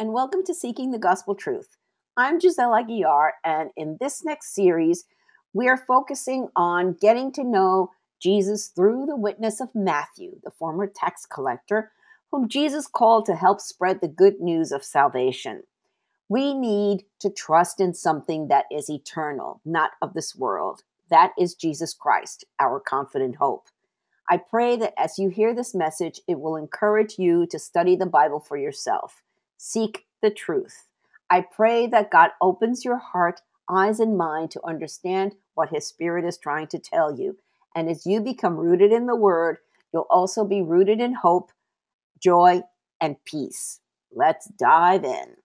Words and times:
and 0.00 0.14
welcome 0.14 0.42
to 0.42 0.54
Seeking 0.54 0.92
the 0.92 0.98
Gospel 0.98 1.34
Truth. 1.34 1.76
I'm 2.16 2.40
Giselle 2.40 2.70
Aguiar, 2.70 3.32
and 3.44 3.68
in 3.76 3.98
this 4.00 4.24
next 4.24 4.54
series, 4.54 5.04
we 5.52 5.68
are 5.68 5.76
focusing 5.76 6.48
on 6.56 6.96
getting 6.98 7.30
to 7.32 7.44
know 7.44 7.90
Jesus 8.18 8.68
through 8.68 9.04
the 9.04 9.14
witness 9.14 9.60
of 9.60 9.74
Matthew, 9.74 10.40
the 10.42 10.52
former 10.52 10.86
tax 10.86 11.26
collector, 11.26 11.92
whom 12.32 12.48
Jesus 12.48 12.86
called 12.86 13.26
to 13.26 13.34
help 13.34 13.60
spread 13.60 14.00
the 14.00 14.08
good 14.08 14.40
news 14.40 14.72
of 14.72 14.82
salvation. 14.82 15.64
We 16.30 16.54
need 16.54 17.04
to 17.18 17.28
trust 17.28 17.78
in 17.78 17.92
something 17.92 18.48
that 18.48 18.64
is 18.72 18.88
eternal, 18.88 19.60
not 19.66 19.90
of 20.00 20.14
this 20.14 20.34
world. 20.34 20.80
That 21.10 21.32
is 21.38 21.54
Jesus 21.54 21.92
Christ, 21.92 22.46
our 22.58 22.80
confident 22.80 23.36
hope. 23.36 23.66
I 24.30 24.38
pray 24.38 24.78
that 24.78 24.94
as 24.96 25.18
you 25.18 25.28
hear 25.28 25.54
this 25.54 25.74
message, 25.74 26.22
it 26.26 26.40
will 26.40 26.56
encourage 26.56 27.18
you 27.18 27.46
to 27.50 27.58
study 27.58 27.96
the 27.96 28.06
Bible 28.06 28.40
for 28.40 28.56
yourself. 28.56 29.22
Seek 29.62 30.06
the 30.22 30.30
truth. 30.30 30.86
I 31.28 31.42
pray 31.42 31.86
that 31.88 32.10
God 32.10 32.30
opens 32.40 32.82
your 32.82 32.96
heart, 32.96 33.42
eyes, 33.68 34.00
and 34.00 34.16
mind 34.16 34.50
to 34.52 34.66
understand 34.66 35.34
what 35.52 35.68
His 35.68 35.86
Spirit 35.86 36.24
is 36.24 36.38
trying 36.38 36.68
to 36.68 36.78
tell 36.78 37.14
you. 37.14 37.36
And 37.74 37.90
as 37.90 38.06
you 38.06 38.22
become 38.22 38.56
rooted 38.56 38.90
in 38.90 39.04
the 39.04 39.14
Word, 39.14 39.58
you'll 39.92 40.06
also 40.08 40.46
be 40.46 40.62
rooted 40.62 40.98
in 40.98 41.12
hope, 41.12 41.52
joy, 42.18 42.62
and 43.02 43.22
peace. 43.26 43.80
Let's 44.10 44.46
dive 44.46 45.04
in. 45.04 45.36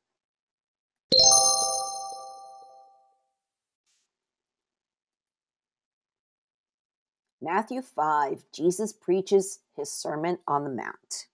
Matthew 7.42 7.82
5, 7.82 8.46
Jesus 8.54 8.94
preaches 8.94 9.60
his 9.76 9.92
Sermon 9.92 10.38
on 10.48 10.64
the 10.64 10.70
Mount. 10.70 11.28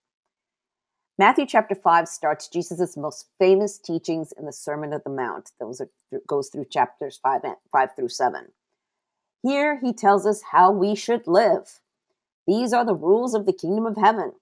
Matthew 1.22 1.46
chapter 1.46 1.76
5 1.76 2.08
starts 2.08 2.48
Jesus' 2.48 2.96
most 2.96 3.28
famous 3.38 3.78
teachings 3.78 4.32
in 4.36 4.44
the 4.44 4.52
Sermon 4.52 4.92
of 4.92 5.04
the 5.04 5.10
Mount. 5.10 5.52
Those 5.60 5.80
are, 5.80 5.88
goes 6.26 6.48
through 6.48 6.64
chapters 6.64 7.16
5, 7.22 7.44
and, 7.44 7.54
5 7.70 7.90
through 7.94 8.08
7. 8.08 8.46
Here 9.40 9.78
he 9.78 9.92
tells 9.92 10.26
us 10.26 10.42
how 10.50 10.72
we 10.72 10.96
should 10.96 11.28
live. 11.28 11.78
These 12.48 12.72
are 12.72 12.84
the 12.84 12.96
rules 12.96 13.34
of 13.34 13.46
the 13.46 13.52
kingdom 13.52 13.86
of 13.86 13.96
heaven. 13.96 14.32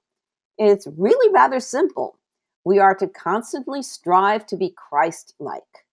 It's 0.56 0.86
really 0.96 1.30
rather 1.30 1.60
simple. 1.60 2.16
We 2.64 2.78
are 2.78 2.94
to 2.94 3.06
constantly 3.06 3.82
strive 3.82 4.46
to 4.46 4.56
be 4.56 4.70
Christ 4.74 5.34
like. 5.38 5.84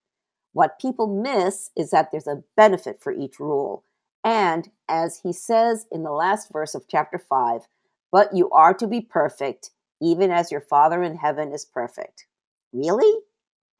What 0.53 0.79
people 0.79 1.21
miss 1.21 1.69
is 1.75 1.89
that 1.89 2.11
there's 2.11 2.27
a 2.27 2.43
benefit 2.55 3.01
for 3.01 3.11
each 3.11 3.41
rule. 3.41 3.83
And 4.23 4.69
as 4.87 5.19
he 5.19 5.33
says 5.33 5.85
in 5.91 6.03
the 6.03 6.11
last 6.11 6.49
verse 6.49 6.73
of 6.73 6.87
chapter 6.87 7.19
5, 7.19 7.67
but 8.09 8.33
you 8.33 8.49
are 8.51 8.73
to 8.75 8.87
be 8.87 9.01
perfect, 9.01 9.71
even 10.01 10.31
as 10.31 10.51
your 10.51 10.61
Father 10.61 11.03
in 11.03 11.15
heaven 11.15 11.51
is 11.51 11.65
perfect. 11.65 12.25
Really? 12.73 13.21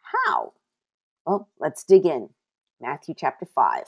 How? 0.02 0.54
Well, 1.26 1.50
let's 1.60 1.84
dig 1.84 2.06
in. 2.06 2.30
Matthew 2.82 3.16
chapter 3.18 3.46
5. 3.46 3.84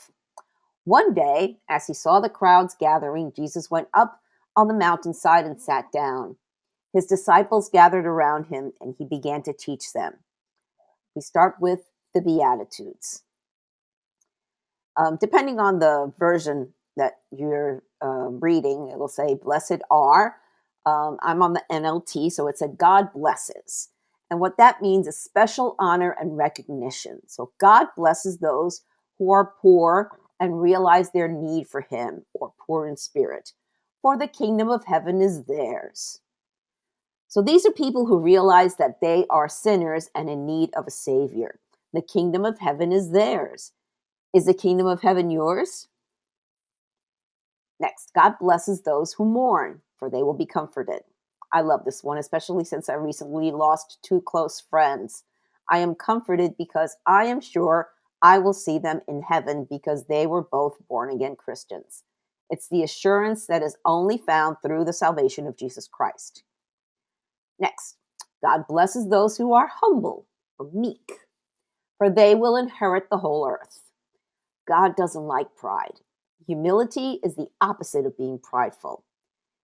One 0.84 1.14
day, 1.14 1.60
as 1.70 1.88
he 1.88 1.94
saw 1.94 2.20
the 2.20 2.30
crowds 2.30 2.76
gathering, 2.80 3.32
Jesus 3.36 3.70
went 3.70 3.88
up 3.94 4.20
on 4.56 4.68
the 4.68 4.74
mountainside 4.74 5.46
and 5.46 5.62
sat 5.62 5.92
down. 5.92 6.38
His 6.94 7.06
disciples 7.06 7.70
gathered 7.70 8.06
around 8.06 8.46
him, 8.46 8.74
and 8.82 8.96
he 8.98 9.06
began 9.06 9.44
to 9.44 9.54
teach 9.54 9.94
them. 9.94 10.14
We 11.16 11.22
start 11.22 11.56
with 11.60 11.82
the 12.14 12.22
Beatitudes. 12.22 13.24
Um, 14.98 15.18
depending 15.22 15.60
on 15.60 15.80
the 15.80 16.12
version 16.18 16.74
that 16.98 17.14
you're 17.32 17.84
uh, 18.02 18.30
reading, 18.30 18.90
it 18.92 18.98
will 18.98 19.08
say, 19.08 19.36
Blessed 19.36 19.82
are. 19.92 20.38
Um, 20.90 21.18
I'm 21.22 21.44
on 21.44 21.54
the 21.54 21.64
NLT, 21.72 22.32
so 22.32 22.48
it 22.48 22.58
said, 22.58 22.78
God 22.78 23.14
blesses. 23.14 23.90
And 24.32 24.40
what 24.40 24.58
that 24.58 24.82
means 24.82 25.08
is 25.08 25.18
special 25.20 25.76
honor 25.80 26.16
and 26.20 26.38
recognition. 26.38 27.22
So 27.28 27.52
God 27.60 27.88
blesses 27.96 28.40
those 28.40 28.82
who 29.20 29.32
are 29.32 29.54
poor 29.62 30.12
and 30.40 30.62
realize 30.62 31.12
their 31.12 31.28
need 31.28 31.68
for 31.68 31.82
Him 31.82 32.26
or 32.34 32.54
poor 32.60 32.88
in 32.88 32.98
spirit, 32.98 33.54
for 34.02 34.18
the 34.18 34.28
kingdom 34.28 34.70
of 34.70 34.86
heaven 34.86 35.22
is 35.22 35.46
theirs. 35.46 36.22
So 37.28 37.44
these 37.44 37.68
are 37.68 37.72
people 37.72 38.08
who 38.08 38.20
realize 38.20 38.78
that 38.78 39.02
they 39.02 39.26
are 39.30 39.50
sinners 39.50 40.10
and 40.16 40.30
in 40.30 40.48
need 40.48 40.72
of 40.76 40.88
a 40.88 40.92
Savior. 40.92 41.60
The 41.94 42.02
kingdom 42.02 42.46
of 42.46 42.60
heaven 42.60 42.92
is 42.92 43.12
theirs. 43.12 43.74
Is 44.34 44.46
the 44.46 44.56
kingdom 44.56 44.88
of 44.88 45.02
heaven 45.02 45.30
yours? 45.30 45.88
Next, 47.80 48.12
God 48.16 48.36
blesses 48.40 48.82
those 48.82 49.14
who 49.14 49.26
mourn, 49.26 49.82
for 50.00 50.10
they 50.10 50.24
will 50.24 50.34
be 50.34 50.46
comforted. 50.46 51.02
I 51.52 51.62
love 51.62 51.86
this 51.86 52.04
one, 52.04 52.18
especially 52.18 52.64
since 52.64 52.90
I 52.90 52.94
recently 52.94 53.52
lost 53.52 54.00
two 54.04 54.22
close 54.22 54.60
friends. 54.60 55.24
I 55.70 55.80
am 55.80 55.96
comforted 55.96 56.56
because 56.58 56.96
I 57.06 57.26
am 57.26 57.42
sure 57.42 57.90
I 58.22 58.40
will 58.40 58.54
see 58.54 58.80
them 58.80 59.02
in 59.08 59.22
heaven 59.22 59.68
because 59.70 60.06
they 60.08 60.28
were 60.28 60.44
both 60.44 60.78
born 60.88 61.12
again 61.12 61.36
Christians. 61.36 62.04
It's 62.50 62.68
the 62.70 62.84
assurance 62.84 63.48
that 63.48 63.62
is 63.64 63.78
only 63.86 64.18
found 64.18 64.58
through 64.64 64.86
the 64.86 64.94
salvation 64.94 65.48
of 65.48 65.58
Jesus 65.58 65.88
Christ. 65.88 66.44
Next, 67.60 67.98
God 68.44 68.66
blesses 68.68 69.10
those 69.10 69.38
who 69.38 69.54
are 69.54 69.70
humble 69.82 70.28
or 70.58 70.70
meek, 70.74 71.12
for 71.98 72.10
they 72.10 72.36
will 72.36 72.56
inherit 72.56 73.10
the 73.10 73.18
whole 73.18 73.48
earth. 73.48 73.82
God 74.68 74.96
doesn't 74.96 75.24
like 75.24 75.56
pride. 75.56 76.00
Humility 76.48 77.20
is 77.24 77.36
the 77.36 77.50
opposite 77.62 78.06
of 78.06 78.18
being 78.18 78.40
prideful. 78.40 79.04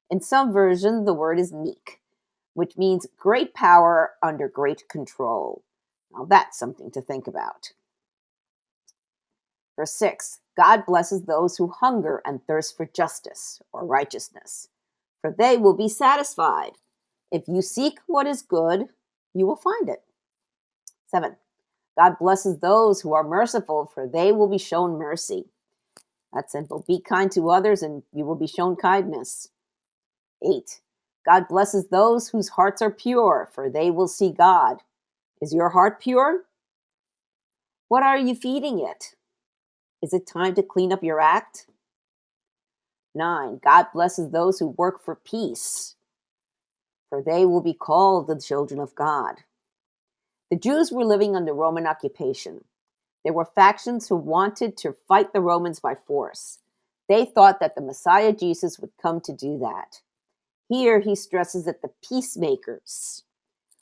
In 0.10 0.22
some 0.22 0.54
versions, 0.54 1.06
the 1.06 1.14
word 1.14 1.40
is 1.40 1.54
meek, 1.54 2.02
which 2.54 2.78
means 2.78 3.08
great 3.18 3.54
power 3.54 4.12
under 4.24 4.48
great 4.48 4.88
control. 4.90 5.64
Now 6.14 6.26
that's 6.26 6.58
something 6.60 6.92
to 6.92 7.02
think 7.02 7.28
about. 7.28 7.72
Verse 9.76 9.94
6 9.94 10.40
God 10.58 10.86
blesses 10.86 11.24
those 11.24 11.58
who 11.58 11.68
hunger 11.68 12.22
and 12.26 12.46
thirst 12.46 12.78
for 12.78 12.86
justice 12.86 13.62
or 13.74 13.86
righteousness, 13.86 14.70
for 15.22 15.36
they 15.38 15.58
will 15.58 15.76
be 15.76 15.90
satisfied. 15.90 16.74
If 17.32 17.48
you 17.48 17.62
seek 17.62 18.00
what 18.08 18.28
is 18.28 18.42
good, 18.42 18.88
you 19.34 19.46
will 19.46 19.58
find 19.58 19.90
it. 19.90 20.04
Seven, 21.08 21.36
God 21.98 22.18
blesses 22.20 22.60
those 22.60 23.02
who 23.02 23.14
are 23.14 23.24
merciful, 23.24 23.92
for 23.94 24.08
they 24.08 24.32
will 24.32 24.48
be 24.48 24.58
shown 24.58 24.98
mercy. 24.98 25.46
That's 26.34 26.52
simple. 26.52 26.84
Be 26.88 27.00
kind 27.00 27.32
to 27.34 27.50
others, 27.50 27.82
and 27.84 28.04
you 28.14 28.26
will 28.26 28.36
be 28.36 28.48
shown 28.48 28.76
kindness. 28.76 29.50
Eight, 30.44 30.82
God 31.26 31.48
blesses 31.48 31.88
those 31.90 32.30
whose 32.30 32.50
hearts 32.50 32.82
are 32.82 32.92
pure, 32.92 33.50
for 33.54 33.70
they 33.70 33.92
will 33.92 34.08
see 34.08 34.32
God. 34.32 34.78
Is 35.42 35.54
your 35.54 35.70
heart 35.70 36.02
pure? 36.02 36.44
What 37.88 38.04
are 38.04 38.18
you 38.18 38.36
feeding 38.36 38.80
it? 38.80 39.16
Is 40.02 40.14
it 40.14 40.28
time 40.28 40.56
to 40.56 40.64
clean 40.64 40.92
up 40.92 41.04
your 41.04 41.22
act? 41.22 41.68
Nine, 43.14 43.60
God 43.64 43.88
blesses 43.94 44.32
those 44.32 44.60
who 44.60 44.68
work 44.68 45.04
for 45.04 45.16
peace 45.16 45.96
for 47.10 47.22
they 47.22 47.46
will 47.46 47.62
be 47.62 47.74
called 47.74 48.28
the 48.28 48.40
children 48.40 48.80
of 48.80 48.96
God. 48.96 49.36
The 50.52 50.58
Jews 50.58 50.92
were 50.92 51.06
living 51.06 51.36
under 51.36 51.54
Roman 51.54 51.88
occupation. 51.88 52.66
There 53.24 53.34
were 53.34 53.46
factions 53.46 54.08
who 54.08 54.18
wanted 54.18 54.78
to 54.78 54.94
fight 55.08 55.34
the 55.34 55.42
Romans 55.42 55.80
by 55.80 55.96
force. 55.96 56.60
They 57.08 57.26
thought 57.26 57.60
that 57.60 57.76
the 57.76 57.82
Messiah 57.82 58.34
Jesus 58.34 58.80
would 58.80 58.92
come 59.02 59.22
to 59.22 59.34
do 59.34 59.58
that. 59.60 60.02
Here 60.70 61.00
he 61.00 61.16
stresses 61.16 61.66
that 61.66 61.82
the 61.82 61.92
peacemakers 62.08 63.24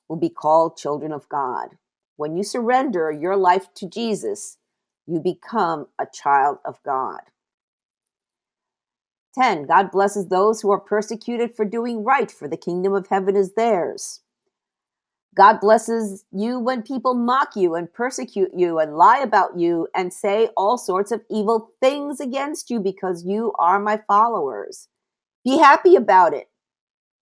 will 0.10 0.18
be 0.18 0.30
called 0.30 0.78
children 0.78 1.12
of 1.12 1.30
God. 1.30 1.70
When 2.18 2.36
you 2.36 2.44
surrender 2.44 3.12
your 3.12 3.38
life 3.38 3.68
to 3.76 3.88
Jesus, 3.88 4.58
you 5.08 5.20
become 5.20 5.88
a 6.00 6.06
child 6.12 6.58
of 6.66 6.82
God. 6.84 7.22
10. 9.36 9.66
God 9.66 9.92
blesses 9.92 10.28
those 10.28 10.62
who 10.62 10.72
are 10.72 10.80
persecuted 10.80 11.56
for 11.56 11.66
doing 11.66 12.04
right, 12.04 12.32
for 12.32 12.48
the 12.48 12.58
kingdom 12.58 12.94
of 12.94 13.08
heaven 13.08 13.36
is 13.36 13.54
theirs. 13.54 14.22
God 15.36 15.60
blesses 15.60 16.26
you 16.32 16.60
when 16.60 16.84
people 16.84 17.16
mock 17.16 17.56
you 17.56 17.74
and 17.76 17.92
persecute 17.92 18.52
you 18.56 18.78
and 18.80 18.96
lie 18.96 19.20
about 19.20 19.58
you 19.58 19.88
and 19.96 20.14
say 20.14 20.50
all 20.56 20.78
sorts 20.78 21.12
of 21.12 21.24
evil 21.30 21.72
things 21.80 22.20
against 22.20 22.70
you 22.70 22.80
because 22.80 23.26
you 23.26 23.52
are 23.58 23.80
my 23.80 23.98
followers. 24.08 24.90
Be 25.44 25.58
happy 25.58 25.96
about 25.96 26.36
it. 26.36 26.50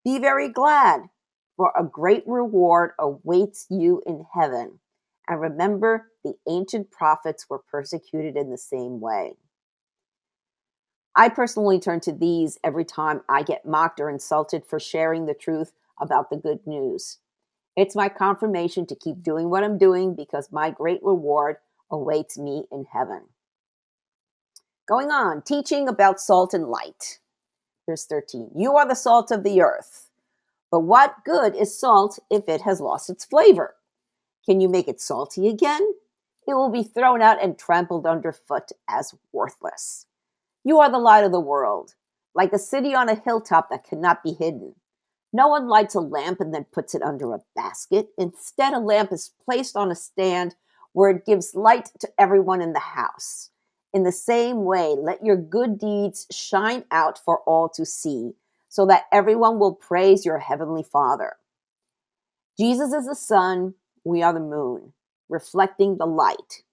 Be 0.04 0.19
very 0.19 0.50
glad, 0.50 1.10
for 1.57 1.74
a 1.78 1.84
great 1.84 2.24
reward 2.25 2.92
awaits 2.98 3.68
you 3.69 4.01
in 4.06 4.25
heaven. 4.34 4.80
And 5.28 5.42
remember, 5.42 6.12
the 6.24 6.36
ancient 6.48 6.90
prophets 6.90 7.48
were 7.50 7.60
persecuted 7.60 8.36
in 8.36 8.50
the 8.50 8.57
same 8.57 9.00
way. 9.00 9.34
I 11.16 11.30
personally 11.30 11.80
turn 11.80 12.00
to 12.01 12.13
these 12.13 12.57
every 12.63 12.86
time 12.86 13.22
I 13.28 13.44
get 13.44 13.66
mocked 13.66 14.00
or 14.00 14.10
insulted 14.10 14.66
for 14.66 14.80
sharing 14.80 15.25
the 15.25 15.34
truth 15.34 15.74
about 16.00 16.30
the 16.30 16.38
good 16.38 16.66
news. 16.66 17.18
It's 17.75 17.95
my 17.95 18.10
confirmation 18.10 18.86
to 18.88 18.95
keep 18.95 19.22
doing 19.22 19.50
what 19.50 19.63
I'm 19.63 19.78
doing 19.78 20.16
because 20.16 20.52
my 20.52 20.69
great 20.69 21.02
reward 21.04 21.57
awaits 21.92 22.38
me 22.38 22.63
in 22.72 22.86
heaven. 22.94 23.24
Going 24.88 25.12
on, 25.12 25.42
teaching 25.42 25.88
about 25.88 26.19
salt 26.19 26.54
and 26.54 26.68
light. 26.68 27.19
Verse 27.89 28.06
13 28.06 28.51
You 28.53 28.75
are 28.77 28.88
the 28.88 28.94
salt 28.94 29.31
of 29.31 29.44
the 29.44 29.62
earth. 29.62 30.12
But 30.69 30.81
what 30.81 31.25
good 31.25 31.56
is 31.56 31.75
salt 31.75 32.19
if 32.30 32.47
it 32.47 32.62
has 32.62 32.80
lost 32.80 33.09
its 33.09 33.25
flavor? 33.25 33.77
Can 34.45 34.62
you 34.62 34.69
make 34.69 34.88
it 34.88 35.01
salty 35.01 35.47
again? 35.47 35.81
It 36.47 36.53
will 36.53 36.69
be 36.69 36.83
thrown 36.83 37.24
out 37.24 37.41
and 37.41 37.57
trampled 37.57 38.06
underfoot 38.06 38.71
as 38.88 39.15
worthless. 39.31 40.06
You 40.63 40.77
are 40.77 40.91
the 40.91 41.00
light 41.00 41.24
of 41.24 41.31
the 41.31 41.39
world, 41.39 41.95
like 42.36 42.53
a 42.53 42.59
city 42.59 42.94
on 42.94 43.09
a 43.09 43.15
hilltop 43.15 43.71
that 43.71 43.88
cannot 43.88 44.21
be 44.21 44.33
hidden. 44.33 44.75
No 45.33 45.47
one 45.47 45.68
lights 45.68 45.95
a 45.95 46.00
lamp 46.00 46.39
and 46.39 46.53
then 46.53 46.68
puts 46.71 46.94
it 46.94 47.01
under 47.01 47.33
a 47.33 47.42
basket. 47.56 48.09
Instead, 48.19 48.74
a 48.74 48.80
lamp 48.80 49.12
is 49.12 49.31
placed 49.44 49.75
on 49.75 49.89
a 49.89 49.95
stand 49.95 50.56
where 50.94 51.09
it 51.09 51.25
gives 51.25 51.56
light 51.56 51.89
to 52.01 52.09
everyone 52.19 52.62
in 52.62 52.74
the 52.74 52.80
house. 52.80 53.50
In 53.94 54.03
the 54.03 54.12
same 54.12 54.65
way, 54.65 54.95
let 54.97 55.25
your 55.25 55.36
good 55.36 55.80
deeds 55.80 56.27
shine 56.31 56.86
out 56.91 57.18
for 57.18 57.39
all 57.41 57.69
to 57.69 57.86
see, 57.86 58.33
so 58.68 58.86
that 58.86 59.06
everyone 59.12 59.57
will 59.57 59.74
praise 59.74 60.25
your 60.25 60.39
heavenly 60.39 60.83
Father. 60.83 61.38
Jesus 62.57 62.94
is 62.94 63.07
the 63.07 63.15
sun, 63.15 63.74
we 64.03 64.21
are 64.21 64.33
the 64.33 64.39
moon, 64.39 64.94
reflecting 65.27 65.97
the 65.97 66.06
light. 66.06 66.63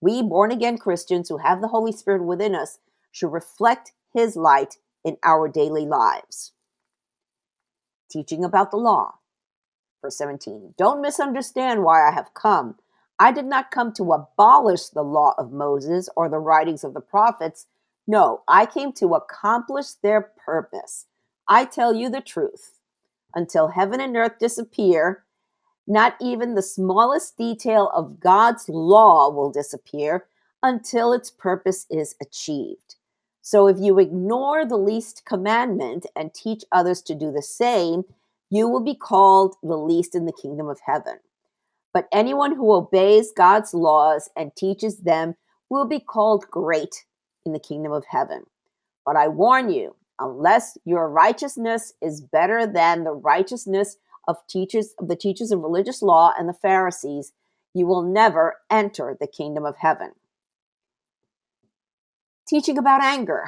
We, 0.00 0.22
born 0.22 0.50
again 0.50 0.78
Christians 0.78 1.28
who 1.28 1.38
have 1.38 1.60
the 1.60 1.68
Holy 1.68 1.92
Spirit 1.92 2.24
within 2.24 2.54
us, 2.54 2.78
should 3.10 3.32
reflect 3.32 3.92
his 4.12 4.36
light 4.36 4.76
in 5.04 5.16
our 5.22 5.48
daily 5.48 5.86
lives. 5.86 6.52
Teaching 8.10 8.44
about 8.44 8.70
the 8.70 8.76
law. 8.76 9.14
Verse 10.02 10.16
17 10.18 10.74
Don't 10.78 11.02
misunderstand 11.02 11.82
why 11.82 12.08
I 12.08 12.12
have 12.12 12.34
come. 12.34 12.76
I 13.18 13.32
did 13.32 13.46
not 13.46 13.70
come 13.70 13.92
to 13.94 14.12
abolish 14.12 14.88
the 14.88 15.02
law 15.02 15.34
of 15.38 15.52
Moses 15.52 16.08
or 16.16 16.28
the 16.28 16.38
writings 16.38 16.82
of 16.84 16.94
the 16.94 17.00
prophets. 17.00 17.66
No, 18.06 18.42
I 18.48 18.66
came 18.66 18.92
to 18.94 19.14
accomplish 19.14 19.92
their 19.92 20.32
purpose. 20.44 21.06
I 21.46 21.64
tell 21.64 21.94
you 21.94 22.08
the 22.08 22.20
truth. 22.20 22.80
Until 23.34 23.68
heaven 23.68 24.00
and 24.00 24.16
earth 24.16 24.38
disappear, 24.38 25.24
not 25.86 26.16
even 26.20 26.54
the 26.54 26.62
smallest 26.62 27.36
detail 27.36 27.90
of 27.94 28.20
God's 28.20 28.68
law 28.68 29.30
will 29.30 29.50
disappear 29.50 30.26
until 30.62 31.12
its 31.12 31.30
purpose 31.30 31.86
is 31.90 32.16
achieved. 32.20 32.96
So 33.42 33.66
if 33.68 33.76
you 33.78 33.98
ignore 33.98 34.64
the 34.64 34.78
least 34.78 35.24
commandment 35.26 36.06
and 36.16 36.32
teach 36.32 36.64
others 36.72 37.02
to 37.02 37.14
do 37.14 37.30
the 37.30 37.42
same, 37.42 38.04
you 38.48 38.68
will 38.68 38.80
be 38.80 38.94
called 38.94 39.56
the 39.62 39.76
least 39.76 40.14
in 40.14 40.24
the 40.24 40.32
kingdom 40.32 40.68
of 40.68 40.80
heaven. 40.86 41.18
But 41.94 42.08
anyone 42.12 42.56
who 42.56 42.72
obeys 42.72 43.32
God's 43.34 43.72
laws 43.72 44.28
and 44.36 44.54
teaches 44.54 44.98
them 44.98 45.36
will 45.70 45.86
be 45.86 46.00
called 46.00 46.50
great 46.50 47.04
in 47.46 47.52
the 47.52 47.60
kingdom 47.60 47.92
of 47.92 48.04
heaven. 48.10 48.42
But 49.06 49.16
I 49.16 49.28
warn 49.28 49.70
you, 49.70 49.94
unless 50.18 50.76
your 50.84 51.08
righteousness 51.08 51.92
is 52.02 52.20
better 52.20 52.66
than 52.66 53.04
the 53.04 53.12
righteousness 53.12 53.96
of 54.26 54.44
teachers 54.48 54.94
of 54.98 55.08
the 55.08 55.16
teachers 55.16 55.52
of 55.52 55.60
religious 55.60 56.02
law 56.02 56.32
and 56.36 56.48
the 56.48 56.54
Pharisees, 56.54 57.32
you 57.74 57.86
will 57.86 58.02
never 58.02 58.56
enter 58.70 59.16
the 59.18 59.26
kingdom 59.26 59.64
of 59.64 59.76
heaven. 59.78 60.12
Teaching 62.48 62.76
about 62.76 63.02
anger. 63.02 63.44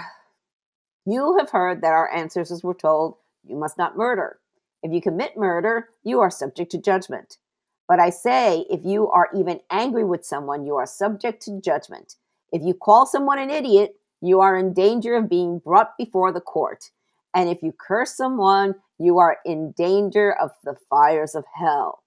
You 1.04 1.36
have 1.38 1.50
heard 1.50 1.82
that 1.82 1.92
our 1.92 2.12
ancestors 2.12 2.62
were 2.62 2.74
told, 2.74 3.16
You 3.44 3.56
must 3.56 3.78
not 3.78 3.96
murder. 3.96 4.38
If 4.82 4.92
you 4.92 5.00
commit 5.00 5.36
murder, 5.36 5.88
you 6.04 6.20
are 6.20 6.30
subject 6.30 6.70
to 6.72 6.78
judgment. 6.78 7.38
But 7.88 8.00
I 8.00 8.10
say, 8.10 8.66
if 8.68 8.84
you 8.84 9.08
are 9.10 9.28
even 9.34 9.60
angry 9.70 10.04
with 10.04 10.24
someone, 10.24 10.66
you 10.66 10.74
are 10.76 10.86
subject 10.86 11.42
to 11.42 11.60
judgment. 11.60 12.16
If 12.52 12.62
you 12.62 12.74
call 12.74 13.06
someone 13.06 13.38
an 13.38 13.50
idiot, 13.50 13.96
you 14.20 14.40
are 14.40 14.56
in 14.56 14.72
danger 14.72 15.14
of 15.14 15.28
being 15.28 15.58
brought 15.58 15.96
before 15.96 16.32
the 16.32 16.40
court. 16.40 16.90
And 17.34 17.48
if 17.48 17.62
you 17.62 17.72
curse 17.72 18.16
someone, 18.16 18.74
you 18.98 19.18
are 19.18 19.38
in 19.44 19.72
danger 19.72 20.32
of 20.32 20.50
the 20.64 20.74
fires 20.88 21.34
of 21.34 21.44
hell. 21.54 22.02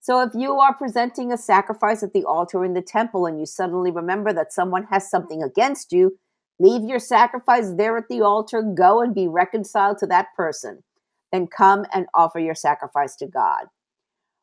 So 0.00 0.22
if 0.22 0.30
you 0.34 0.54
are 0.54 0.74
presenting 0.74 1.30
a 1.30 1.36
sacrifice 1.36 2.02
at 2.02 2.14
the 2.14 2.24
altar 2.24 2.64
in 2.64 2.72
the 2.72 2.80
temple 2.80 3.26
and 3.26 3.38
you 3.38 3.44
suddenly 3.44 3.90
remember 3.90 4.32
that 4.32 4.52
someone 4.52 4.84
has 4.84 5.10
something 5.10 5.42
against 5.42 5.92
you, 5.92 6.18
leave 6.58 6.88
your 6.88 6.98
sacrifice 6.98 7.70
there 7.76 7.98
at 7.98 8.08
the 8.08 8.22
altar, 8.22 8.62
go 8.62 9.02
and 9.02 9.14
be 9.14 9.28
reconciled 9.28 9.98
to 9.98 10.06
that 10.06 10.28
person. 10.34 10.82
Then 11.30 11.46
come 11.46 11.84
and 11.92 12.06
offer 12.14 12.38
your 12.38 12.54
sacrifice 12.54 13.14
to 13.16 13.26
God. 13.26 13.66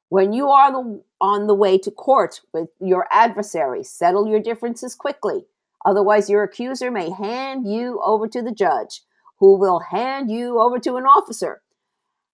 When 0.10 0.32
you 0.34 0.50
are 0.50 0.72
the, 0.72 1.02
on 1.20 1.48
the 1.48 1.56
way 1.56 1.78
to 1.80 1.92
court 1.92 2.42
with 2.54 2.70
your 2.80 3.08
adversary, 3.12 3.84
settle 3.84 4.28
your 4.28 4.40
differences 4.40 4.96
quickly. 4.96 5.46
Otherwise, 5.86 6.30
your 6.30 6.44
accuser 6.44 6.90
may 6.92 7.10
hand 7.10 7.68
you 7.70 8.00
over 8.04 8.28
to 8.28 8.42
the 8.42 8.52
judge, 8.52 9.02
who 9.40 9.58
will 9.58 9.80
hand 9.80 10.32
you 10.32 10.60
over 10.60 10.80
to 10.80 10.96
an 10.96 11.04
officer, 11.04 11.62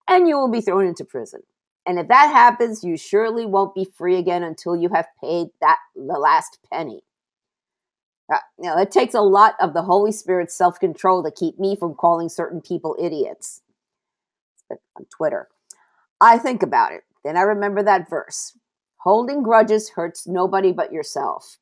and 0.08 0.28
you 0.28 0.36
will 0.36 0.50
be 0.50 0.60
thrown 0.60 0.86
into 0.86 1.04
prison. 1.04 1.42
And 1.84 1.98
if 1.98 2.08
that 2.08 2.28
happens, 2.28 2.84
you 2.84 2.96
surely 2.96 3.44
won't 3.44 3.74
be 3.74 3.84
free 3.84 4.16
again 4.16 4.42
until 4.42 4.76
you 4.76 4.90
have 4.90 5.06
paid 5.20 5.48
that 5.60 5.78
the 5.96 6.18
last 6.18 6.58
penny. 6.72 7.02
Uh, 8.32 8.38
know, 8.58 8.78
it 8.78 8.90
takes 8.90 9.14
a 9.14 9.20
lot 9.20 9.54
of 9.60 9.74
the 9.74 9.82
Holy 9.82 10.12
Spirit's 10.12 10.54
self 10.54 10.78
control 10.78 11.22
to 11.22 11.30
keep 11.30 11.58
me 11.58 11.74
from 11.76 11.94
calling 11.94 12.28
certain 12.28 12.60
people 12.60 12.96
idiots. 13.00 13.62
On 14.70 15.04
Twitter, 15.10 15.48
I 16.20 16.38
think 16.38 16.62
about 16.62 16.92
it. 16.92 17.02
Then 17.24 17.36
I 17.36 17.42
remember 17.42 17.82
that 17.82 18.08
verse 18.10 18.56
Holding 19.02 19.42
grudges 19.42 19.90
hurts 19.90 20.28
nobody 20.28 20.70
but 20.70 20.92
yourself. 20.92 21.58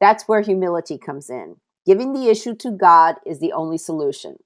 That's 0.00 0.28
where 0.28 0.42
humility 0.42 0.98
comes 0.98 1.30
in. 1.30 1.56
Giving 1.86 2.12
the 2.12 2.28
issue 2.28 2.54
to 2.56 2.70
God 2.70 3.16
is 3.24 3.40
the 3.40 3.52
only 3.52 3.78
solution. 3.78 4.36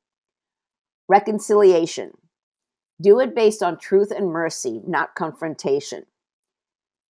Reconciliation. 1.09 2.13
Do 3.01 3.19
it 3.19 3.35
based 3.35 3.61
on 3.61 3.77
truth 3.77 4.13
and 4.13 4.31
mercy, 4.31 4.83
not 4.87 5.17
confrontation. 5.17 6.05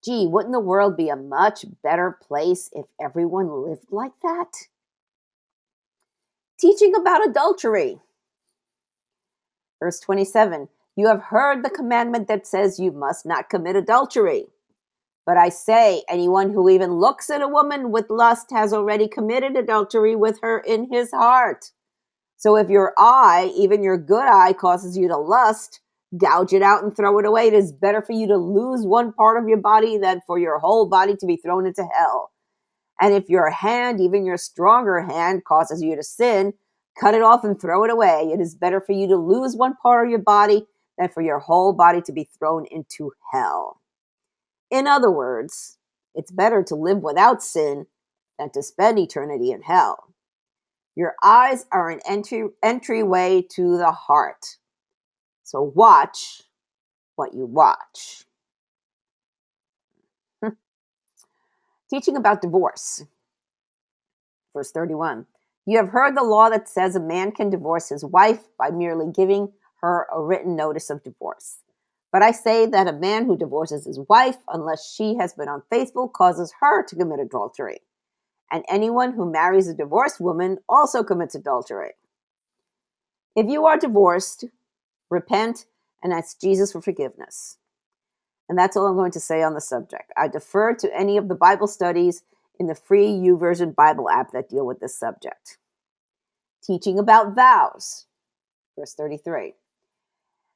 Gee, 0.03 0.27
wouldn't 0.27 0.53
the 0.53 0.61
world 0.61 0.97
be 0.97 1.11
a 1.11 1.17
much 1.17 1.67
better 1.83 2.19
place 2.23 2.71
if 2.73 2.87
everyone 2.99 3.69
lived 3.69 3.89
like 3.91 4.13
that? 4.23 4.53
Teaching 6.59 6.95
about 6.95 7.27
adultery. 7.27 8.01
Verse 9.79 10.01
27 10.01 10.69
You 10.99 11.07
have 11.07 11.23
heard 11.23 11.65
the 11.65 11.71
commandment 11.71 12.27
that 12.27 12.45
says 12.45 12.81
you 12.81 12.91
must 12.91 13.25
not 13.25 13.49
commit 13.49 13.77
adultery. 13.77 14.47
But 15.25 15.37
I 15.37 15.49
say, 15.49 16.03
anyone 16.09 16.51
who 16.51 16.69
even 16.69 16.95
looks 16.95 17.31
at 17.31 17.41
a 17.41 17.47
woman 17.47 17.93
with 17.93 18.11
lust 18.11 18.51
has 18.51 18.73
already 18.73 19.07
committed 19.07 19.57
adultery 19.57 20.17
with 20.17 20.41
her 20.43 20.59
in 20.59 20.93
his 20.93 21.13
heart. 21.13 21.71
So 22.37 22.57
if 22.57 22.69
your 22.69 22.95
eye, 22.99 23.53
even 23.57 23.85
your 23.85 23.97
good 23.97 24.27
eye, 24.27 24.53
causes 24.55 24.99
you 24.99 25.07
to 25.07 25.17
lust, 25.17 25.81
gouge 26.17 26.53
it 26.53 26.63
out 26.63 26.83
and 26.83 26.97
throw 26.97 27.21
it 27.21 27.25
away. 27.25 27.47
It 27.47 27.55
is 27.55 27.71
better 27.71 28.03
for 28.03 28.13
you 28.13 28.27
to 28.27 28.37
lose 28.37 28.85
one 28.85 29.13
part 29.13 29.41
of 29.41 29.49
your 29.49 29.59
body 29.59 29.99
than 29.99 30.23
for 30.27 30.37
your 30.37 30.59
whole 30.59 30.89
body 30.89 31.15
to 31.15 31.27
be 31.27 31.37
thrown 31.37 31.65
into 31.65 31.87
hell. 31.97 32.33
And 33.01 33.15
if 33.15 33.29
your 33.29 33.51
hand, 33.51 34.01
even 34.01 34.27
your 34.27 34.37
stronger 34.37 35.03
hand, 35.03 35.45
causes 35.45 35.81
you 35.81 35.95
to 35.95 36.03
sin, 36.03 36.55
cut 37.01 37.15
it 37.15 37.23
off 37.23 37.45
and 37.45 37.61
throw 37.61 37.85
it 37.85 37.91
away. 37.93 38.33
It 38.35 38.41
is 38.41 38.57
better 38.57 38.81
for 38.81 38.95
you 38.95 39.07
to 39.07 39.17
lose 39.17 39.55
one 39.55 39.77
part 39.81 40.05
of 40.05 40.11
your 40.11 40.19
body 40.19 40.67
than 40.99 41.09
for 41.09 41.23
your 41.23 41.39
whole 41.39 41.73
body 41.73 42.03
to 42.03 42.13
be 42.13 42.29
thrown 42.39 42.67
into 42.71 43.13
hell. 43.33 43.81
In 44.71 44.87
other 44.87 45.11
words, 45.11 45.79
it's 46.15 46.31
better 46.31 46.63
to 46.65 46.75
live 46.75 46.99
without 46.99 47.43
sin 47.43 47.87
than 48.39 48.51
to 48.51 48.63
spend 48.63 48.99
eternity 48.99 49.53
in 49.53 49.63
hell. 49.63 50.15
Your 50.97 51.15
eyes 51.23 51.65
are 51.71 51.91
an 51.91 52.01
entry 52.07 52.49
entryway 52.63 53.47
to 53.53 53.79
the 53.79 53.93
heart. 53.93 54.57
So 55.45 55.73
watch 55.75 56.43
what 57.15 57.35
you 57.35 57.47
watch. 57.47 58.25
Teaching 61.91 62.17
about 62.17 62.43
divorce. 62.43 63.05
Verse 64.53 64.73
31. 64.73 65.27
You 65.67 65.77
have 65.77 65.91
heard 65.91 66.17
the 66.17 66.25
law 66.25 66.49
that 66.49 66.69
says 66.69 66.97
a 66.97 67.01
man 67.01 67.31
can 67.31 67.51
divorce 67.51 67.91
his 67.91 68.05
wife 68.05 68.41
by 68.59 68.71
merely 68.71 69.07
giving 69.13 69.53
her 69.81 70.07
a 70.13 70.23
written 70.23 70.57
notice 70.57 70.91
of 70.91 71.03
divorce. 71.03 71.59
But 72.11 72.23
I 72.23 72.31
say 72.33 72.67
that 72.67 72.89
a 72.89 72.93
man 72.93 73.27
who 73.27 73.37
divorces 73.37 73.85
his 73.85 74.01
wife, 74.09 74.39
unless 74.49 74.93
she 74.93 75.17
has 75.17 75.35
been 75.35 75.49
unfaithful, 75.49 76.09
causes 76.09 76.55
her 76.61 76.83
to 76.85 76.97
commit 76.97 77.21
adultery 77.21 77.81
and 78.51 78.65
anyone 78.69 79.13
who 79.13 79.31
marries 79.31 79.69
a 79.69 79.75
divorced 79.75 80.21
woman 80.21 80.59
also 80.69 81.03
commits 81.03 81.35
adultery. 81.35 81.93
If 83.37 83.47
you 83.47 83.67
are 83.67 83.79
divorced, 83.79 84.45
repent 85.11 85.67
and 86.03 86.13
ask 86.13 86.41
Jesus 86.41 86.73
for 86.73 86.81
forgiveness. 86.81 87.59
And 88.49 88.59
that's 88.59 88.77
all 88.77 88.87
I'm 88.87 88.97
going 88.97 89.13
to 89.13 89.21
say 89.21 89.43
on 89.43 89.55
the 89.55 89.61
subject. 89.61 90.11
I 90.17 90.29
defer 90.29 90.75
to 90.77 90.99
any 90.99 91.19
of 91.19 91.29
the 91.29 91.35
Bible 91.35 91.67
studies 91.67 92.23
in 92.59 92.67
the 92.67 92.75
free 92.75 93.09
YouVersion 93.09 93.75
Bible 93.75 94.09
app 94.09 94.33
that 94.33 94.49
deal 94.49 94.67
with 94.67 94.81
this 94.81 94.99
subject. 94.99 95.59
Teaching 96.63 96.99
about 96.99 97.35
vows, 97.35 98.07
verse 98.77 98.95
33. 98.95 99.55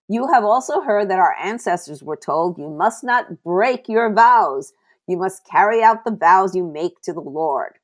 You 0.08 0.28
have 0.32 0.44
also 0.44 0.82
heard 0.82 1.10
that 1.10 1.18
our 1.18 1.34
ancestors 1.42 2.02
were 2.02 2.16
told, 2.16 2.58
You 2.58 2.68
must 2.68 3.04
not 3.04 3.42
break 3.42 3.88
your 3.88 4.12
vows. 4.12 4.72
You 5.06 5.16
must 5.16 5.46
carry 5.48 5.82
out 5.82 6.04
the 6.04 6.14
vows 6.14 6.54
you 6.54 6.64
make 6.64 7.00
to 7.02 7.12
the 7.12 7.20
Lord. 7.20 7.78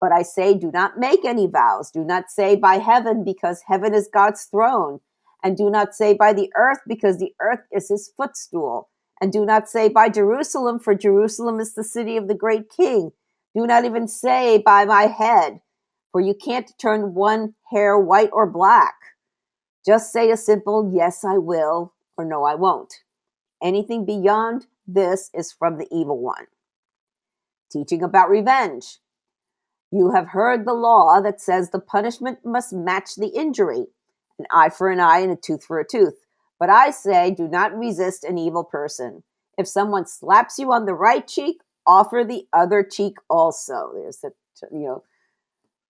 But 0.00 0.12
I 0.12 0.22
say, 0.22 0.54
do 0.54 0.70
not 0.70 0.98
make 0.98 1.24
any 1.24 1.46
vows. 1.46 1.90
Do 1.90 2.04
not 2.04 2.30
say 2.30 2.54
by 2.56 2.78
heaven, 2.78 3.24
because 3.24 3.62
heaven 3.66 3.94
is 3.94 4.08
God's 4.12 4.44
throne. 4.44 5.00
And 5.42 5.56
do 5.56 5.70
not 5.70 5.94
say 5.94 6.14
by 6.14 6.32
the 6.32 6.50
earth, 6.56 6.78
because 6.86 7.18
the 7.18 7.32
earth 7.40 7.60
is 7.72 7.88
his 7.88 8.12
footstool. 8.16 8.88
And 9.20 9.32
do 9.32 9.44
not 9.44 9.68
say 9.68 9.88
by 9.88 10.08
Jerusalem, 10.08 10.78
for 10.78 10.94
Jerusalem 10.94 11.58
is 11.58 11.74
the 11.74 11.84
city 11.84 12.16
of 12.16 12.28
the 12.28 12.34
great 12.34 12.70
king. 12.70 13.10
Do 13.56 13.66
not 13.66 13.84
even 13.84 14.06
say 14.06 14.58
by 14.58 14.84
my 14.84 15.06
head, 15.06 15.60
for 16.12 16.20
you 16.20 16.34
can't 16.34 16.70
turn 16.80 17.14
one 17.14 17.54
hair 17.72 17.98
white 17.98 18.30
or 18.32 18.48
black. 18.48 18.94
Just 19.84 20.12
say 20.12 20.30
a 20.30 20.36
simple 20.36 20.90
yes, 20.94 21.24
I 21.24 21.38
will, 21.38 21.94
or 22.16 22.24
no, 22.24 22.44
I 22.44 22.54
won't. 22.54 22.92
Anything 23.62 24.04
beyond 24.04 24.66
this 24.86 25.30
is 25.34 25.52
from 25.52 25.78
the 25.78 25.88
evil 25.90 26.18
one. 26.18 26.46
Teaching 27.70 28.02
about 28.02 28.30
revenge. 28.30 28.98
You 29.90 30.10
have 30.12 30.28
heard 30.28 30.64
the 30.64 30.74
law 30.74 31.20
that 31.20 31.40
says 31.40 31.70
the 31.70 31.80
punishment 31.80 32.38
must 32.44 32.72
match 32.72 33.14
the 33.16 33.28
injury 33.28 33.86
an 34.38 34.46
eye 34.50 34.68
for 34.68 34.90
an 34.90 35.00
eye 35.00 35.18
and 35.18 35.32
a 35.32 35.36
tooth 35.36 35.64
for 35.64 35.78
a 35.80 35.86
tooth. 35.86 36.14
But 36.58 36.70
I 36.70 36.90
say, 36.90 37.30
do 37.30 37.48
not 37.48 37.76
resist 37.76 38.24
an 38.24 38.38
evil 38.38 38.64
person. 38.64 39.22
If 39.56 39.66
someone 39.66 40.06
slaps 40.06 40.58
you 40.58 40.72
on 40.72 40.86
the 40.86 40.94
right 40.94 41.26
cheek, 41.26 41.60
offer 41.86 42.24
the 42.24 42.46
other 42.52 42.82
cheek 42.82 43.16
also. 43.28 43.92
There's 43.94 44.18
the, 44.18 44.30
you 44.70 44.86
know, 44.86 45.02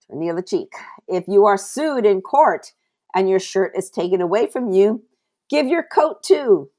turn 0.08 0.20
the 0.20 0.30
other 0.30 0.42
cheek. 0.42 0.72
If 1.06 1.24
you 1.28 1.44
are 1.44 1.58
sued 1.58 2.06
in 2.06 2.20
court 2.22 2.72
and 3.18 3.28
your 3.28 3.40
shirt 3.40 3.72
is 3.76 3.90
taken 3.90 4.20
away 4.20 4.46
from 4.46 4.70
you, 4.70 5.02
give 5.50 5.66
your 5.66 5.82
coat 5.82 6.22
too. 6.22 6.70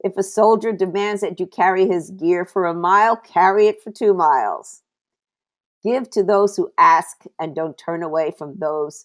If 0.00 0.16
a 0.16 0.22
soldier 0.22 0.72
demands 0.72 1.20
that 1.20 1.38
you 1.38 1.46
carry 1.46 1.86
his 1.86 2.10
gear 2.10 2.46
for 2.46 2.64
a 2.64 2.72
mile, 2.72 3.16
carry 3.16 3.66
it 3.66 3.82
for 3.82 3.90
two 3.92 4.14
miles. 4.14 4.80
Give 5.84 6.08
to 6.10 6.22
those 6.22 6.56
who 6.56 6.72
ask 6.78 7.24
and 7.38 7.54
don't 7.54 7.76
turn 7.76 8.02
away 8.02 8.32
from 8.36 8.58
those 8.58 9.04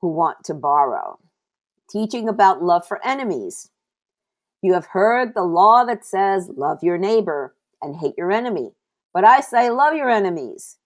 who 0.00 0.12
want 0.12 0.44
to 0.44 0.54
borrow. 0.54 1.18
Teaching 1.90 2.28
about 2.28 2.62
love 2.62 2.86
for 2.86 3.04
enemies. 3.04 3.70
You 4.62 4.74
have 4.74 4.86
heard 4.86 5.34
the 5.34 5.42
law 5.42 5.82
that 5.84 6.06
says, 6.06 6.48
Love 6.56 6.84
your 6.84 6.98
neighbor 6.98 7.56
and 7.82 7.96
hate 7.96 8.14
your 8.16 8.30
enemy. 8.30 8.70
But 9.12 9.24
I 9.24 9.40
say, 9.40 9.70
Love 9.70 9.94
your 9.94 10.08
enemies. 10.08 10.76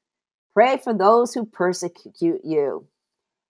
Pray 0.54 0.78
for 0.78 0.94
those 0.94 1.34
who 1.34 1.44
persecute 1.44 2.40
you. 2.42 2.86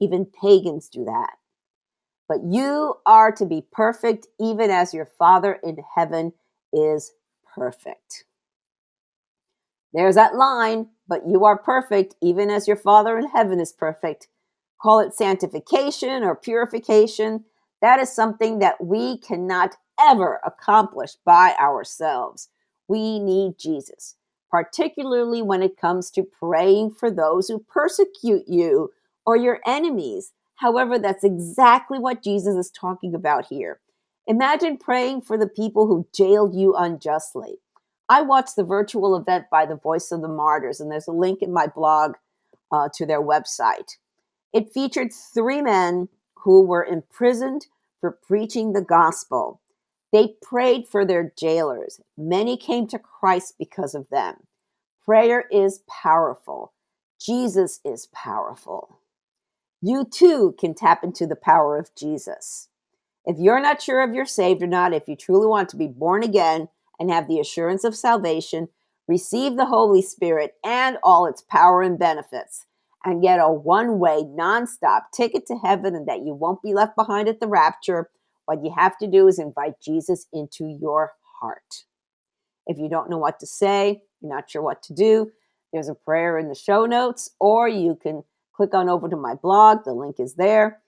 Even 0.00 0.26
pagans 0.26 0.88
do 0.88 1.04
that. 1.04 1.34
But 2.28 2.44
you 2.44 2.94
are 3.06 3.32
to 3.32 3.46
be 3.46 3.64
perfect, 3.72 4.26
even 4.38 4.70
as 4.70 4.92
your 4.92 5.06
Father 5.06 5.58
in 5.64 5.78
heaven 5.94 6.32
is 6.72 7.12
perfect. 7.54 8.24
There's 9.94 10.16
that 10.16 10.34
line, 10.34 10.88
but 11.08 11.26
you 11.26 11.44
are 11.46 11.56
perfect, 11.56 12.14
even 12.20 12.50
as 12.50 12.68
your 12.68 12.76
Father 12.76 13.18
in 13.18 13.28
heaven 13.28 13.58
is 13.58 13.72
perfect. 13.72 14.28
Call 14.80 15.00
it 15.00 15.14
sanctification 15.14 16.22
or 16.22 16.36
purification. 16.36 17.44
That 17.80 17.98
is 17.98 18.12
something 18.12 18.58
that 18.58 18.84
we 18.84 19.18
cannot 19.18 19.76
ever 19.98 20.40
accomplish 20.44 21.16
by 21.24 21.54
ourselves. 21.58 22.48
We 22.86 23.18
need 23.18 23.58
Jesus, 23.58 24.16
particularly 24.50 25.42
when 25.42 25.62
it 25.62 25.80
comes 25.80 26.10
to 26.12 26.22
praying 26.22 26.92
for 26.92 27.10
those 27.10 27.48
who 27.48 27.58
persecute 27.58 28.44
you 28.46 28.92
or 29.28 29.36
your 29.36 29.60
enemies. 29.66 30.32
However, 30.54 30.98
that's 30.98 31.22
exactly 31.22 31.98
what 31.98 32.24
Jesus 32.24 32.56
is 32.56 32.70
talking 32.70 33.14
about 33.14 33.44
here. 33.44 33.78
Imagine 34.26 34.78
praying 34.78 35.20
for 35.20 35.36
the 35.36 35.46
people 35.46 35.86
who 35.86 36.08
jailed 36.14 36.54
you 36.54 36.74
unjustly. 36.74 37.58
I 38.08 38.22
watched 38.22 38.56
the 38.56 38.64
virtual 38.64 39.14
event 39.16 39.44
by 39.50 39.66
the 39.66 39.76
Voice 39.76 40.10
of 40.12 40.22
the 40.22 40.28
Martyrs, 40.28 40.80
and 40.80 40.90
there's 40.90 41.08
a 41.08 41.12
link 41.12 41.42
in 41.42 41.52
my 41.52 41.66
blog 41.66 42.14
uh, 42.72 42.88
to 42.94 43.04
their 43.04 43.20
website. 43.20 43.98
It 44.54 44.72
featured 44.72 45.12
three 45.12 45.60
men 45.60 46.08
who 46.36 46.64
were 46.64 46.86
imprisoned 46.86 47.66
for 48.00 48.18
preaching 48.26 48.72
the 48.72 48.80
gospel. 48.80 49.60
They 50.10 50.36
prayed 50.40 50.88
for 50.88 51.04
their 51.04 51.34
jailers. 51.38 52.00
Many 52.16 52.56
came 52.56 52.86
to 52.86 52.98
Christ 52.98 53.56
because 53.58 53.94
of 53.94 54.08
them. 54.08 54.36
Prayer 55.04 55.44
is 55.52 55.82
powerful. 55.86 56.72
Jesus 57.20 57.80
is 57.84 58.08
powerful 58.14 59.00
you 59.80 60.04
too 60.04 60.54
can 60.58 60.74
tap 60.74 61.04
into 61.04 61.26
the 61.26 61.36
power 61.36 61.78
of 61.78 61.94
Jesus. 61.96 62.68
If 63.24 63.36
you're 63.38 63.60
not 63.60 63.82
sure 63.82 64.02
if 64.02 64.14
you're 64.14 64.26
saved 64.26 64.62
or 64.62 64.66
not, 64.66 64.94
if 64.94 65.06
you 65.06 65.14
truly 65.14 65.46
want 65.46 65.68
to 65.70 65.76
be 65.76 65.86
born 65.86 66.22
again 66.22 66.68
and 66.98 67.10
have 67.10 67.28
the 67.28 67.40
assurance 67.40 67.84
of 67.84 67.94
salvation, 67.94 68.68
receive 69.06 69.56
the 69.56 69.66
Holy 69.66 70.02
Spirit 70.02 70.54
and 70.64 70.98
all 71.02 71.26
its 71.26 71.42
power 71.42 71.82
and 71.82 71.98
benefits, 71.98 72.66
and 73.04 73.22
get 73.22 73.38
a 73.38 73.50
one 73.50 73.98
way, 73.98 74.24
non-stop 74.24 75.12
ticket 75.14 75.46
to 75.46 75.56
heaven 75.56 75.94
and 75.94 76.08
that 76.08 76.24
you 76.24 76.34
won't 76.34 76.62
be 76.62 76.74
left 76.74 76.96
behind 76.96 77.28
at 77.28 77.38
the 77.38 77.46
rapture, 77.46 78.10
what 78.46 78.64
you 78.64 78.72
have 78.76 78.96
to 78.98 79.06
do 79.06 79.28
is 79.28 79.38
invite 79.38 79.80
Jesus 79.80 80.26
into 80.32 80.64
your 80.80 81.12
heart. 81.40 81.84
If 82.66 82.78
you 82.78 82.88
don't 82.88 83.10
know 83.10 83.18
what 83.18 83.40
to 83.40 83.46
say, 83.46 84.02
you're 84.20 84.34
not 84.34 84.50
sure 84.50 84.62
what 84.62 84.82
to 84.84 84.94
do, 84.94 85.30
there's 85.72 85.88
a 85.88 85.94
prayer 85.94 86.38
in 86.38 86.48
the 86.48 86.54
show 86.54 86.86
notes, 86.86 87.30
or 87.38 87.68
you 87.68 87.94
can 87.94 88.24
click 88.58 88.74
on 88.74 88.88
over 88.88 89.08
to 89.08 89.16
my 89.16 89.36
blog. 89.36 89.84
The 89.84 89.92
link 89.92 90.16
is 90.18 90.34
there. 90.34 90.80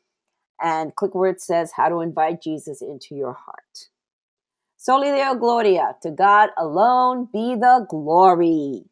And 0.61 0.93
click 0.97 1.15
where 1.15 1.31
it 1.31 1.41
says 1.41 1.71
how 1.77 1.89
to 1.89 2.01
invite 2.01 2.43
Jesus 2.43 2.83
into 2.83 3.15
your 3.15 3.33
heart. 3.33 3.87
Soli 4.77 5.13
Deo 5.13 5.37
Gloria. 5.37 5.95
To 6.03 6.11
God 6.11 6.51
alone 6.59 7.29
be 7.33 7.55
the 7.55 7.87
glory. 7.89 8.87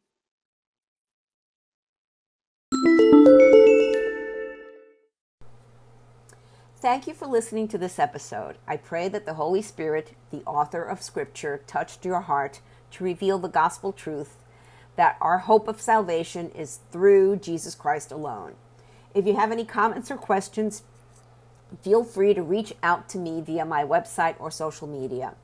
Thank 6.77 7.09
you 7.09 7.15
for 7.15 7.27
listening 7.27 7.67
to 7.69 7.79
this 7.79 7.99
episode. 7.99 8.59
I 8.69 8.77
pray 8.77 9.09
that 9.09 9.27
the 9.27 9.35
Holy 9.35 9.61
Spirit, 9.61 10.13
the 10.31 10.45
author 10.45 10.85
of 10.85 11.03
Scripture, 11.03 11.65
touched 11.67 12.05
your 12.05 12.21
heart 12.21 12.61
to 12.93 13.03
reveal 13.03 13.41
the 13.41 13.49
gospel 13.49 13.93
truth 13.93 14.37
that 14.95 15.19
our 15.21 15.39
hope 15.39 15.67
of 15.67 15.81
salvation 15.81 16.51
is 16.51 16.79
through 16.93 17.39
Jesus 17.39 17.75
Christ 17.75 18.13
alone. 18.13 18.55
If 19.19 19.27
you 19.27 19.35
have 19.35 19.51
any 19.51 19.65
comments 19.65 20.13
or 20.13 20.17
questions, 20.17 20.85
feel 21.83 22.05
free 22.05 22.35
to 22.35 22.41
reach 22.41 22.75
out 22.85 23.09
to 23.09 23.19
me 23.19 23.41
via 23.41 23.65
my 23.65 23.83
website 23.83 24.37
or 24.39 24.49
social 24.49 24.87
media. 24.87 25.35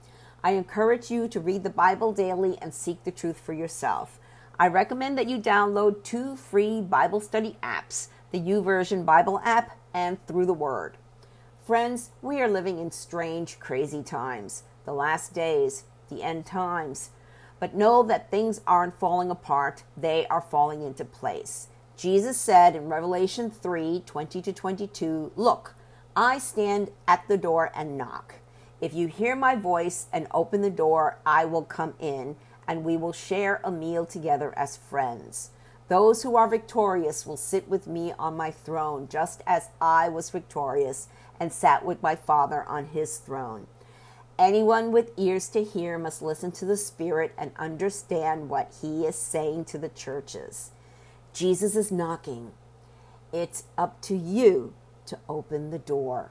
I 0.44 0.52
encourage 0.52 1.10
you 1.10 1.26
to 1.26 1.40
read 1.40 1.64
the 1.64 1.70
Bible 1.70 2.12
daily 2.12 2.56
and 2.62 2.72
seek 2.72 3.02
the 3.02 3.10
truth 3.10 3.40
for 3.40 3.52
yourself. 3.52 4.20
I 4.60 4.68
recommend 4.68 5.18
that 5.18 5.28
you 5.28 5.38
download 5.38 6.04
two 6.04 6.36
free 6.36 6.82
Bible 6.82 7.20
study 7.20 7.56
apps 7.64 8.10
the 8.30 8.38
YouVersion 8.38 9.04
Bible 9.04 9.40
app 9.44 9.76
and 9.92 10.24
Through 10.28 10.46
the 10.46 10.54
Word. 10.54 10.96
Friends, 11.66 12.10
we 12.22 12.40
are 12.40 12.48
living 12.48 12.78
in 12.78 12.92
strange, 12.92 13.58
crazy 13.58 14.04
times, 14.04 14.62
the 14.84 14.92
last 14.92 15.34
days, 15.34 15.82
the 16.08 16.22
end 16.22 16.46
times. 16.46 17.10
But 17.58 17.74
know 17.74 18.04
that 18.04 18.30
things 18.30 18.60
aren't 18.68 19.00
falling 19.00 19.32
apart, 19.32 19.82
they 19.96 20.28
are 20.28 20.40
falling 20.40 20.80
into 20.82 21.04
place. 21.04 21.66
Jesus 21.96 22.38
said 22.38 22.74
in 22.74 22.88
Revelation 22.88 23.50
3 23.50 24.02
20 24.04 24.42
to 24.42 24.52
22, 24.52 25.32
Look, 25.36 25.74
I 26.16 26.38
stand 26.38 26.90
at 27.06 27.26
the 27.28 27.38
door 27.38 27.70
and 27.74 27.96
knock. 27.96 28.36
If 28.80 28.92
you 28.92 29.06
hear 29.06 29.36
my 29.36 29.54
voice 29.54 30.06
and 30.12 30.26
open 30.32 30.60
the 30.60 30.70
door, 30.70 31.18
I 31.24 31.44
will 31.44 31.62
come 31.62 31.94
in, 32.00 32.36
and 32.66 32.84
we 32.84 32.96
will 32.96 33.12
share 33.12 33.60
a 33.62 33.70
meal 33.70 34.04
together 34.04 34.52
as 34.56 34.76
friends. 34.76 35.50
Those 35.88 36.22
who 36.22 36.34
are 36.36 36.48
victorious 36.48 37.26
will 37.26 37.36
sit 37.36 37.68
with 37.68 37.86
me 37.86 38.12
on 38.18 38.36
my 38.36 38.50
throne, 38.50 39.06
just 39.08 39.42
as 39.46 39.68
I 39.80 40.08
was 40.08 40.30
victorious 40.30 41.08
and 41.38 41.52
sat 41.52 41.84
with 41.84 42.02
my 42.02 42.16
Father 42.16 42.64
on 42.64 42.86
his 42.86 43.18
throne. 43.18 43.66
Anyone 44.38 44.90
with 44.90 45.12
ears 45.16 45.48
to 45.50 45.62
hear 45.62 45.98
must 45.98 46.22
listen 46.22 46.50
to 46.52 46.64
the 46.64 46.76
Spirit 46.76 47.32
and 47.38 47.52
understand 47.56 48.48
what 48.48 48.74
he 48.80 49.04
is 49.04 49.14
saying 49.14 49.66
to 49.66 49.78
the 49.78 49.90
churches. 49.90 50.72
Jesus 51.34 51.74
is 51.74 51.90
knocking. 51.90 52.52
It's 53.32 53.64
up 53.76 54.00
to 54.02 54.16
you 54.16 54.72
to 55.06 55.18
open 55.28 55.70
the 55.70 55.80
door. 55.80 56.30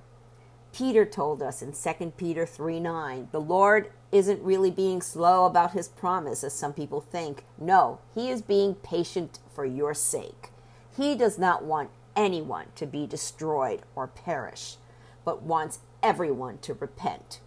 Peter 0.71 1.05
told 1.05 1.43
us 1.43 1.61
in 1.61 1.73
2 1.73 2.13
Peter 2.17 2.45
3 2.45 2.79
9, 2.79 3.27
the 3.33 3.41
Lord 3.41 3.91
isn't 4.13 4.41
really 4.41 4.71
being 4.71 5.01
slow 5.01 5.45
about 5.45 5.73
his 5.73 5.89
promise, 5.89 6.41
as 6.43 6.53
some 6.53 6.71
people 6.71 7.01
think. 7.01 7.43
No, 7.59 7.99
he 8.15 8.29
is 8.29 8.41
being 8.41 8.75
patient 8.75 9.39
for 9.53 9.65
your 9.65 9.93
sake. 9.93 10.51
He 10.95 11.15
does 11.15 11.37
not 11.37 11.65
want 11.65 11.89
anyone 12.15 12.67
to 12.75 12.85
be 12.85 13.05
destroyed 13.05 13.81
or 13.95 14.07
perish, 14.07 14.77
but 15.25 15.43
wants 15.43 15.79
everyone 16.01 16.59
to 16.59 16.73
repent. 16.73 17.41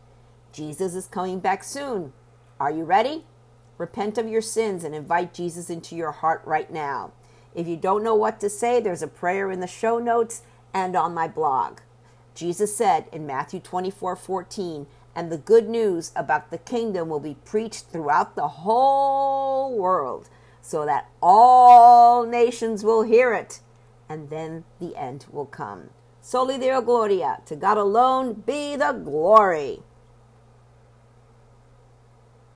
Jesus 0.52 0.94
is 0.94 1.06
coming 1.06 1.40
back 1.40 1.64
soon. 1.64 2.12
Are 2.60 2.70
you 2.70 2.84
ready? 2.84 3.24
Repent 3.78 4.18
of 4.18 4.28
your 4.28 4.42
sins 4.42 4.84
and 4.84 4.94
invite 4.94 5.32
Jesus 5.32 5.70
into 5.70 5.96
your 5.96 6.12
heart 6.12 6.42
right 6.44 6.70
now. 6.70 7.12
If 7.56 7.66
you 7.66 7.78
don't 7.78 8.04
know 8.04 8.14
what 8.14 8.38
to 8.40 8.50
say, 8.50 8.80
there's 8.80 9.00
a 9.00 9.08
prayer 9.08 9.50
in 9.50 9.60
the 9.60 9.66
show 9.66 9.98
notes 9.98 10.42
and 10.74 10.94
on 10.94 11.14
my 11.14 11.26
blog. 11.26 11.78
Jesus 12.34 12.76
said 12.76 13.06
in 13.10 13.26
Matthew 13.26 13.60
24 13.60 14.14
14, 14.14 14.86
and 15.14 15.32
the 15.32 15.38
good 15.38 15.66
news 15.66 16.12
about 16.14 16.50
the 16.50 16.58
kingdom 16.58 17.08
will 17.08 17.18
be 17.18 17.38
preached 17.46 17.86
throughout 17.86 18.36
the 18.36 18.46
whole 18.46 19.74
world 19.74 20.28
so 20.60 20.84
that 20.84 21.08
all 21.22 22.26
nations 22.26 22.84
will 22.84 23.04
hear 23.04 23.32
it, 23.32 23.60
and 24.06 24.28
then 24.28 24.64
the 24.78 24.94
end 24.94 25.24
will 25.32 25.46
come. 25.46 25.88
Soli 26.20 26.58
Deo 26.58 26.82
Gloria, 26.82 27.40
to 27.46 27.56
God 27.56 27.78
alone 27.78 28.34
be 28.34 28.76
the 28.76 28.92
glory. 28.92 29.80